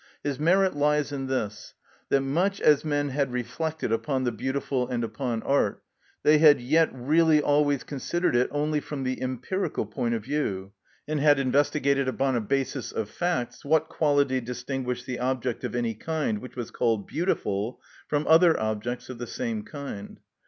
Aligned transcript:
His 0.23 0.39
merit 0.39 0.75
lies 0.75 1.11
in 1.11 1.27
this, 1.27 1.75
that 2.09 2.21
much 2.21 2.59
as 2.59 2.83
men 2.83 3.09
had 3.09 3.31
reflected 3.31 3.91
upon 3.91 4.23
the 4.23 4.31
beautiful 4.31 4.87
and 4.87 5.03
upon 5.03 5.43
art, 5.43 5.83
they 6.23 6.39
had 6.39 6.59
yet 6.59 6.89
really 6.91 7.39
always 7.39 7.83
considered 7.83 8.35
it 8.35 8.47
only 8.49 8.79
from 8.79 9.03
the 9.03 9.21
empirical 9.21 9.85
point 9.85 10.15
of 10.15 10.23
view, 10.23 10.71
and 11.07 11.19
had 11.19 11.37
investigated 11.37 12.07
upon 12.07 12.35
a 12.35 12.41
basis 12.41 12.91
of 12.91 13.11
facts 13.11 13.63
what 13.63 13.89
quality 13.89 14.41
distinguished 14.41 15.05
the 15.05 15.19
object 15.19 15.63
of 15.63 15.75
any 15.75 15.93
kind 15.93 16.39
which 16.39 16.55
was 16.55 16.71
called 16.71 17.05
beautiful 17.05 17.79
from 18.07 18.25
other 18.25 18.59
objects 18.59 19.07
of 19.07 19.19
the 19.19 19.27
same 19.27 19.61
kind. 19.61 20.19